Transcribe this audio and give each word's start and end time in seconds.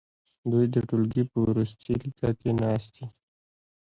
دوی 0.51 0.65
د 0.73 0.75
ټوولګي 0.87 1.23
په 1.31 1.37
وروستي 1.43 1.91
لیکه 2.03 2.29
کې 2.39 2.51
ناست 2.61 2.89
دي. 2.95 3.05